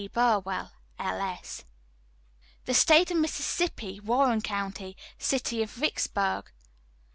BURWELL, 0.13 0.71
[L.S.]" 0.97 1.63
"THE 2.65 2.73
STATE 2.73 3.11
OF 3.11 3.17
MISSISSIPPI, 3.17 3.99
WARREN 3.99 4.41
COUNTY, 4.41 4.97
CITY 5.19 5.61
OF 5.61 5.69
VICKSBURG. 5.69 6.49